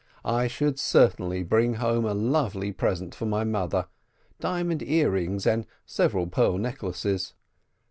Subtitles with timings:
[0.25, 3.85] I should certainly bring home a lovely present for my mother,
[4.39, 7.35] diamond ear rings and several pearl necklaces.